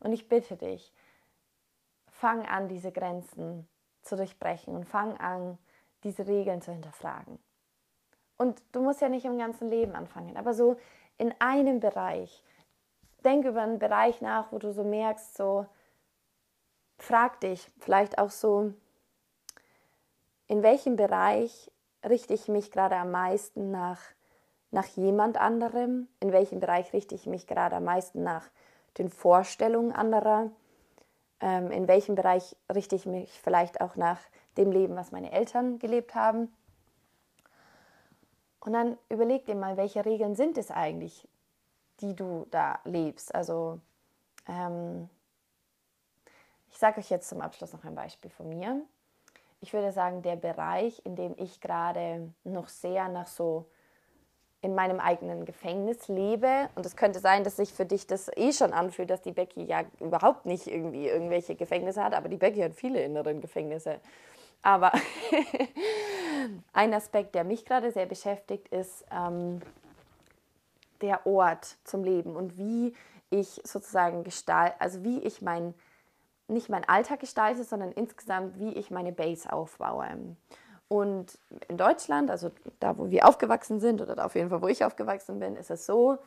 [0.00, 0.92] Und ich bitte dich,
[2.10, 3.68] fang an, diese Grenzen
[4.02, 5.58] zu durchbrechen und fang an,
[6.04, 7.38] diese Regeln zu hinterfragen.
[8.36, 10.76] Und du musst ja nicht im ganzen Leben anfangen, aber so
[11.18, 12.42] in einem Bereich.
[13.24, 15.66] Denk über einen Bereich nach, wo du so merkst, so,
[16.98, 18.72] frag dich vielleicht auch so,
[20.48, 21.70] in welchem Bereich
[22.04, 24.00] richte ich mich gerade am meisten nach,
[24.70, 26.08] nach jemand anderem?
[26.20, 28.48] In welchem Bereich richte ich mich gerade am meisten nach
[28.98, 30.50] den Vorstellungen anderer?
[31.40, 34.20] Ähm, in welchem Bereich richte ich mich vielleicht auch nach
[34.56, 36.52] dem Leben, was meine Eltern gelebt haben?
[38.60, 41.28] Und dann überleg dir mal, welche Regeln sind es eigentlich,
[42.00, 43.34] die du da lebst?
[43.34, 43.80] Also
[44.48, 45.08] ähm,
[46.70, 48.82] ich sage euch jetzt zum Abschluss noch ein Beispiel von mir.
[49.66, 53.66] Ich würde sagen, der Bereich, in dem ich gerade noch sehr nach so
[54.62, 56.70] in meinem eigenen Gefängnis lebe.
[56.76, 59.64] Und es könnte sein, dass sich für dich das eh schon anfühlt, dass die Becky
[59.64, 63.98] ja überhaupt nicht irgendwie irgendwelche Gefängnisse hat, aber die Becky hat viele inneren Gefängnisse.
[64.62, 64.92] Aber
[66.72, 69.60] ein Aspekt, der mich gerade sehr beschäftigt, ist ähm,
[71.00, 72.94] der Ort zum Leben und wie
[73.30, 75.74] ich sozusagen gestalt, also wie ich mein
[76.48, 80.36] nicht mein Alltag gestalte, sondern insgesamt, wie ich meine Base aufbaue.
[80.88, 84.68] Und in Deutschland, also da, wo wir aufgewachsen sind, oder da auf jeden Fall, wo
[84.68, 86.18] ich aufgewachsen bin, ist es so,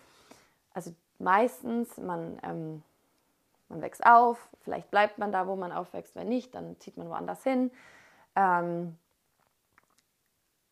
[0.74, 2.84] also meistens, man, ähm,
[3.70, 7.10] man wächst auf, vielleicht bleibt man da, wo man aufwächst, wenn nicht, dann zieht man
[7.10, 7.72] woanders hin.
[8.36, 8.98] Ähm,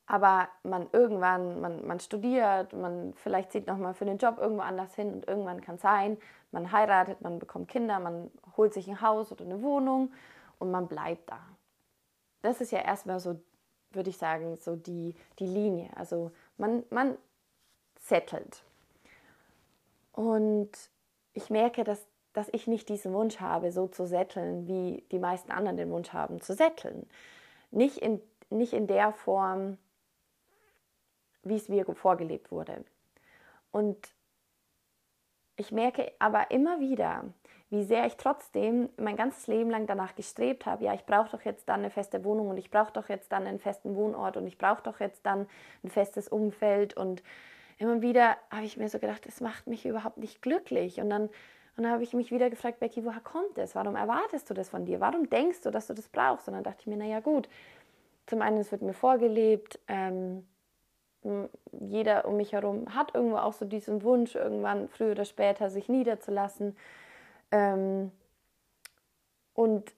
[0.08, 4.96] aber man irgendwann, man, man studiert, man vielleicht zieht nochmal für den Job irgendwo anders
[4.96, 6.18] hin und irgendwann kann es sein,
[6.52, 10.14] man heiratet, man bekommt Kinder, man holt sich ein Haus oder eine Wohnung
[10.60, 11.40] und man bleibt da.
[12.42, 13.40] Das ist ja erstmal so,
[13.92, 15.90] würde ich sagen, so die, die Linie.
[15.96, 17.18] Also man, man
[18.00, 18.64] settelt.
[20.14, 20.72] Und
[21.34, 25.52] ich merke, dass, dass ich nicht diesen Wunsch habe, so zu setteln, wie die meisten
[25.52, 27.08] anderen den Wunsch haben, zu setteln.
[27.72, 29.78] Nicht in, nicht in der Form,
[31.50, 32.84] wie es mir vorgelebt wurde.
[33.72, 34.14] Und
[35.56, 37.26] ich merke aber immer wieder,
[37.70, 41.42] wie sehr ich trotzdem mein ganzes Leben lang danach gestrebt habe, ja, ich brauche doch
[41.42, 44.48] jetzt dann eine feste Wohnung und ich brauche doch jetzt dann einen festen Wohnort und
[44.48, 45.48] ich brauche doch jetzt dann
[45.84, 47.24] ein festes Umfeld und
[47.78, 51.30] immer wieder habe ich mir so gedacht, es macht mich überhaupt nicht glücklich und dann
[51.78, 53.76] und dann habe ich mich wieder gefragt, Becky, woher kommt es?
[53.76, 55.00] Warum erwartest du das von dir?
[55.00, 56.48] Warum denkst du, dass du das brauchst?
[56.48, 57.48] Und dann dachte ich mir, naja gut,
[58.26, 60.48] zum einen, es wird mir vorgelebt, ähm,
[61.72, 65.90] jeder um mich herum hat irgendwo auch so diesen Wunsch, irgendwann früher oder später sich
[65.90, 66.76] niederzulassen.
[67.52, 68.12] Ähm,
[69.54, 69.94] und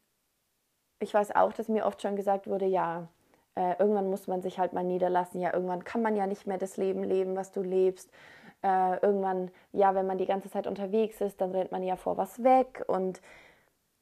[0.99, 3.07] ich weiß auch, dass mir oft schon gesagt wurde, ja,
[3.55, 6.57] äh, irgendwann muss man sich halt mal niederlassen, ja, irgendwann kann man ja nicht mehr
[6.57, 8.11] das Leben leben, was du lebst.
[8.61, 12.17] Äh, irgendwann, ja, wenn man die ganze Zeit unterwegs ist, dann rennt man ja vor
[12.17, 12.83] was weg.
[12.87, 13.21] Und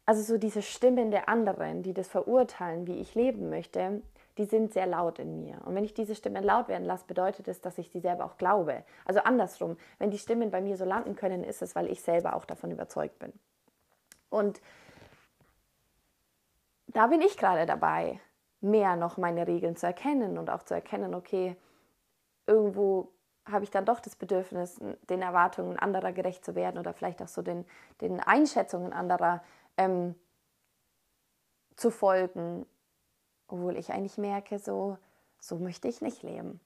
[0.05, 4.01] also so diese Stimmen der anderen, die das verurteilen, wie ich leben möchte,
[4.38, 5.60] die sind sehr laut in mir.
[5.65, 8.38] Und wenn ich diese Stimmen laut werden lasse, bedeutet es, dass ich sie selber auch
[8.38, 8.84] glaube.
[9.06, 12.36] Also andersrum, wenn die Stimmen bei mir so landen können, ist es, weil ich selber
[12.36, 13.34] auch davon überzeugt bin.
[14.30, 14.62] Und
[16.88, 18.19] da bin ich gerade dabei,
[18.62, 21.56] mehr noch meine Regeln zu erkennen und auch zu erkennen, okay,
[22.45, 23.12] irgendwo
[23.45, 27.28] habe ich dann doch das Bedürfnis, den Erwartungen anderer gerecht zu werden oder vielleicht auch
[27.28, 27.65] so den,
[28.02, 29.41] den Einschätzungen anderer
[29.78, 30.15] ähm,
[31.76, 32.65] zu folgen,
[33.47, 34.97] obwohl ich eigentlich merke, so,
[35.39, 36.60] so möchte ich nicht leben.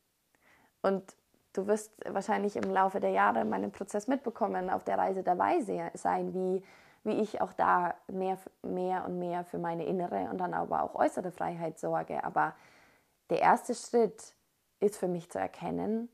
[0.81, 1.15] Und
[1.53, 6.33] du wirst wahrscheinlich im Laufe der Jahre meinen Prozess mitbekommen, auf der Reise dabei sein,
[6.33, 6.63] wie,
[7.03, 10.95] wie ich auch da mehr, mehr und mehr für meine innere und dann aber auch
[10.95, 12.23] äußere Freiheit sorge.
[12.23, 12.55] Aber
[13.29, 14.33] der erste Schritt
[14.79, 16.09] ist für mich zu erkennen,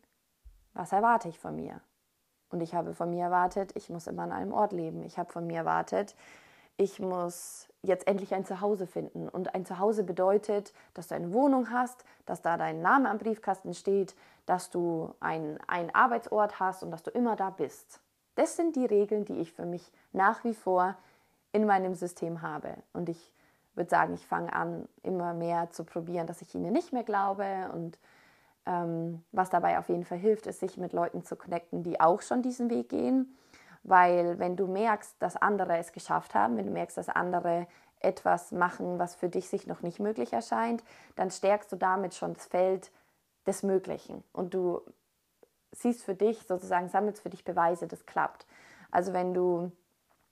[0.73, 1.81] was erwarte ich von mir.
[2.49, 5.03] Und ich habe von mir erwartet, ich muss immer an einem Ort leben.
[5.03, 6.15] Ich habe von mir erwartet,
[6.77, 9.27] ich muss jetzt endlich ein Zuhause finden.
[9.27, 13.73] Und ein Zuhause bedeutet, dass du eine Wohnung hast, dass da dein Name am Briefkasten
[13.73, 15.59] steht, dass du einen
[15.93, 17.99] Arbeitsort hast und dass du immer da bist.
[18.35, 20.95] Das sind die Regeln, die ich für mich nach wie vor
[21.51, 22.75] in meinem System habe.
[22.93, 23.33] Und ich
[23.73, 27.71] würde sagen, ich fange an, immer mehr zu probieren, dass ich ihnen nicht mehr glaube.
[27.73, 27.97] Und
[28.65, 32.21] ähm, was dabei auf jeden Fall hilft, ist, sich mit Leuten zu connecten, die auch
[32.21, 33.35] schon diesen Weg gehen
[33.87, 37.67] weil wenn du merkst, dass andere es geschafft haben, wenn du merkst, dass andere
[37.99, 40.83] etwas machen, was für dich sich noch nicht möglich erscheint,
[41.15, 42.91] dann stärkst du damit schon das Feld
[43.47, 44.23] des Möglichen.
[44.33, 44.81] Und du
[45.71, 48.45] siehst für dich sozusagen, sammelst für dich Beweise, das klappt.
[48.91, 49.71] Also wenn du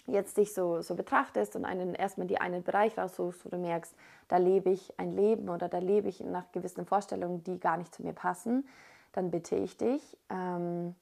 [0.06, 3.96] jetzt dich so, so betrachtest und einen, erstmal die einen Bereich raussuchst, wo du merkst,
[4.28, 7.96] da lebe ich ein Leben oder da lebe ich nach gewissen Vorstellungen, die gar nicht
[7.96, 8.68] zu mir passen,
[9.14, 10.94] dann bitte ich dich, ähm,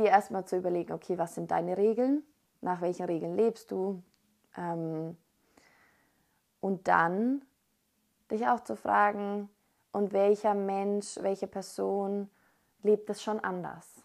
[0.00, 2.22] dir erstmal zu überlegen, okay, was sind deine Regeln?
[2.60, 4.02] Nach welchen Regeln lebst du?
[4.56, 5.16] Ähm,
[6.60, 7.42] und dann
[8.30, 9.48] dich auch zu fragen,
[9.92, 12.30] und welcher Mensch, welche Person
[12.82, 14.04] lebt es schon anders?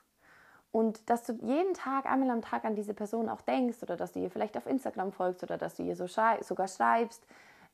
[0.72, 4.12] Und dass du jeden Tag, einmal am Tag an diese Person auch denkst oder dass
[4.12, 7.26] du ihr vielleicht auf Instagram folgst oder dass du ihr so schrei sogar schreibst,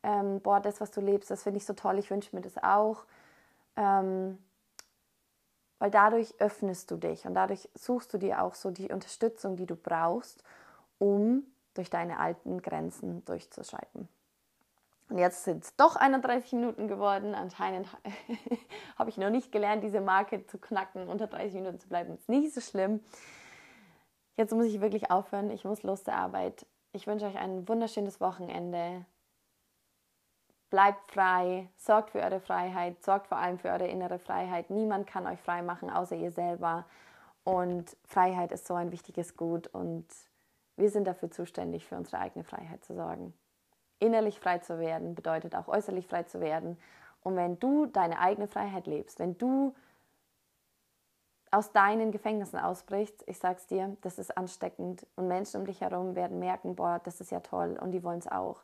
[0.04, 2.58] ähm, boah, das, was du lebst, das finde ich so toll, ich wünsche mir das
[2.62, 3.06] auch.
[3.76, 4.38] Ähm,
[5.82, 9.65] weil dadurch öffnest du dich und dadurch suchst du dir auch so die Unterstützung, die
[9.65, 10.44] du brauchst,
[11.00, 11.41] um
[11.74, 14.08] durch deine alten Grenzen durchzuschreiten.
[15.10, 17.34] Und jetzt sind es doch 31 Minuten geworden.
[17.34, 17.88] Anscheinend
[19.00, 21.08] habe ich noch nicht gelernt, diese Marke zu knacken.
[21.08, 23.00] Unter 30 Minuten zu bleiben ist nicht so schlimm.
[24.38, 25.50] Jetzt muss ich wirklich aufhören.
[25.50, 26.63] Ich muss los zur Arbeit.
[26.94, 29.04] Ich wünsche euch ein wunderschönes Wochenende.
[30.72, 34.70] Bleibt frei, sorgt für eure Freiheit, sorgt vor allem für eure innere Freiheit.
[34.70, 36.86] Niemand kann euch frei machen, außer ihr selber.
[37.44, 40.06] Und Freiheit ist so ein wichtiges Gut und
[40.78, 43.34] wir sind dafür zuständig, für unsere eigene Freiheit zu sorgen.
[44.00, 46.78] Innerlich frei zu werden bedeutet auch äußerlich frei zu werden.
[47.22, 49.76] Und wenn du deine eigene Freiheit lebst, wenn du
[51.52, 56.16] aus deinen Gefängnissen ausbrichst, ich sag's dir, das ist ansteckend und Menschen um dich herum
[56.16, 58.64] werden merken, boah, das ist ja toll und die wollen es auch.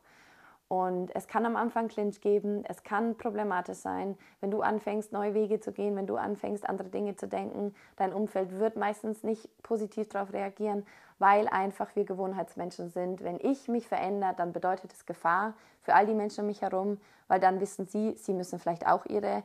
[0.68, 5.32] Und es kann am Anfang Clinch geben, es kann problematisch sein, wenn du anfängst, neue
[5.32, 7.74] Wege zu gehen, wenn du anfängst, andere Dinge zu denken.
[7.96, 10.86] Dein Umfeld wird meistens nicht positiv darauf reagieren,
[11.18, 13.24] weil einfach wir Gewohnheitsmenschen sind.
[13.24, 17.00] Wenn ich mich verändere, dann bedeutet es Gefahr für all die Menschen um mich herum,
[17.28, 19.44] weil dann wissen sie, sie müssen vielleicht auch ihre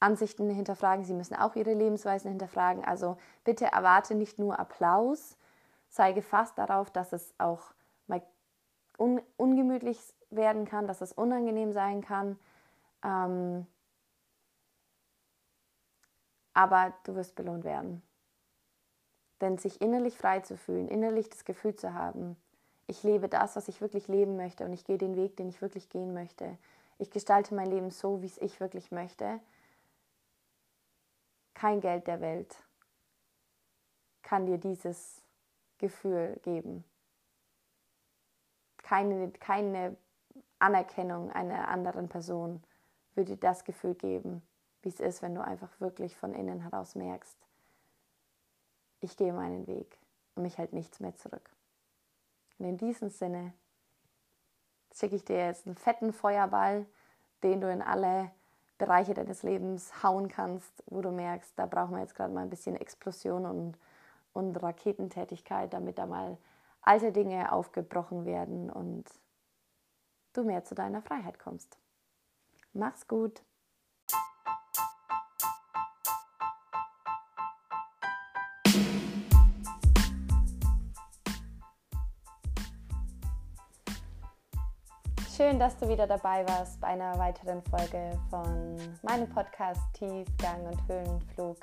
[0.00, 2.84] Ansichten hinterfragen, sie müssen auch ihre Lebensweisen hinterfragen.
[2.84, 5.38] Also bitte erwarte nicht nur Applaus,
[5.88, 7.72] sei gefasst darauf, dass es auch
[8.98, 9.98] un ungemütlich
[10.30, 12.38] werden kann, dass es unangenehm sein kann.
[13.02, 13.66] Ähm,
[16.52, 18.02] aber du wirst belohnt werden.
[19.40, 22.36] Denn sich innerlich frei zu fühlen, innerlich das Gefühl zu haben,
[22.86, 25.62] ich lebe das, was ich wirklich leben möchte und ich gehe den Weg, den ich
[25.62, 26.58] wirklich gehen möchte.
[26.98, 29.40] Ich gestalte mein Leben so, wie es ich wirklich möchte.
[31.54, 32.56] Kein Geld der Welt
[34.22, 35.22] kann dir dieses
[35.78, 36.84] Gefühl geben
[38.84, 39.96] keine, keine
[40.60, 42.62] Anerkennung einer anderen Person
[43.14, 44.42] würde das Gefühl geben,
[44.82, 47.36] wie es ist, wenn du einfach wirklich von innen heraus merkst,
[49.00, 49.98] ich gehe meinen Weg
[50.34, 51.50] und mich hält nichts mehr zurück.
[52.58, 53.52] Und in diesem Sinne
[54.94, 56.86] schicke ich dir jetzt einen fetten Feuerball,
[57.42, 58.30] den du in alle
[58.78, 62.50] Bereiche deines Lebens hauen kannst, wo du merkst, da brauchen wir jetzt gerade mal ein
[62.50, 63.78] bisschen Explosion und,
[64.32, 66.36] und Raketentätigkeit, damit da mal
[66.84, 69.04] alte Dinge aufgebrochen werden und
[70.34, 71.78] du mehr zu deiner Freiheit kommst.
[72.72, 73.42] Mach's gut!
[85.36, 90.88] Schön, dass du wieder dabei warst bei einer weiteren Folge von meinem Podcast Tiefgang und
[90.88, 91.56] Höhenflug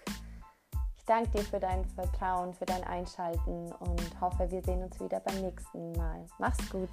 [1.12, 5.41] danke dir für dein Vertrauen, für dein Einschalten und hoffe, wir sehen uns wieder beim
[5.41, 6.26] nächsten Mal.
[6.39, 6.89] Mach's gut.